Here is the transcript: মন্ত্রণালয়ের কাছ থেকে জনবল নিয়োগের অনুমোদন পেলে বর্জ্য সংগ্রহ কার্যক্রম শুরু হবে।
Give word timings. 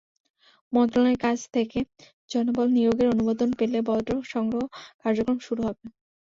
মন্ত্রণালয়ের 0.73 1.21
কাছ 1.25 1.39
থেকে 1.55 1.79
জনবল 2.29 2.67
নিয়োগের 2.71 3.07
অনুমোদন 3.09 3.49
পেলে 3.59 3.77
বর্জ্য 3.87 4.13
সংগ্রহ 4.33 4.63
কার্যক্রম 5.01 5.37
শুরু 5.47 5.61
হবে। 5.67 5.83